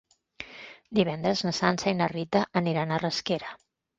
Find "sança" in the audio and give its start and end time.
1.59-1.93